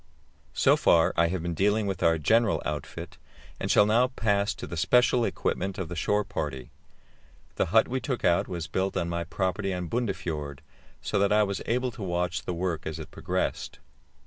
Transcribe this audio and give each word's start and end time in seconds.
So 0.55 0.75
far 0.77 1.13
I 1.15 1.27
have 1.27 1.43
been 1.43 1.53
dealing 1.53 1.85
with 1.85 2.01
our 2.01 2.17
general 2.17 2.59
outfit, 2.65 3.19
and 3.59 3.69
shall 3.69 3.85
now 3.85 4.07
pass 4.07 4.55
to 4.55 4.65
the 4.65 4.75
special 4.75 5.23
equipment 5.25 5.77
of 5.77 5.89
the 5.89 5.95
shore 5.95 6.23
party. 6.23 6.71
The 7.57 7.67
hut 7.67 7.87
we 7.87 7.99
took 7.99 8.25
out 8.25 8.47
was 8.47 8.65
built 8.65 8.97
on 8.97 9.09
my 9.09 9.23
property 9.25 9.71
on 9.71 9.89
Bundefjord, 9.89 10.61
so 11.03 11.19
that 11.19 11.31
I 11.31 11.43
was 11.43 11.61
able 11.67 11.91
to 11.91 12.01
watch 12.01 12.45
the 12.45 12.53
work 12.55 12.87
as 12.87 12.97
it 12.97 13.11
progressed. 13.11 13.77